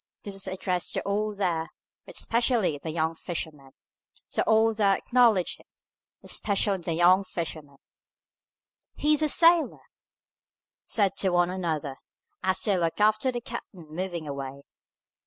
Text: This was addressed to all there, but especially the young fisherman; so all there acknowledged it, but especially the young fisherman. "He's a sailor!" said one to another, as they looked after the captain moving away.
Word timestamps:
This 0.23 0.33
was 0.33 0.47
addressed 0.47 0.95
to 0.95 1.01
all 1.03 1.31
there, 1.35 1.67
but 2.07 2.15
especially 2.15 2.79
the 2.79 2.89
young 2.89 3.13
fisherman; 3.13 3.73
so 4.27 4.41
all 4.47 4.73
there 4.73 4.97
acknowledged 4.97 5.59
it, 5.59 5.67
but 6.23 6.31
especially 6.31 6.79
the 6.79 6.93
young 6.93 7.23
fisherman. 7.23 7.77
"He's 8.95 9.21
a 9.21 9.29
sailor!" 9.29 9.83
said 10.87 11.13
one 11.25 11.49
to 11.49 11.53
another, 11.53 11.97
as 12.41 12.61
they 12.61 12.75
looked 12.79 12.99
after 12.99 13.31
the 13.31 13.41
captain 13.41 13.89
moving 13.91 14.27
away. 14.27 14.63